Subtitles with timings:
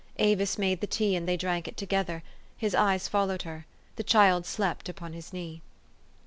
[0.17, 2.23] Avis made the tea, and they drank it together:
[2.57, 3.67] his eyes followed her.
[3.97, 5.61] The child slept upon his knee.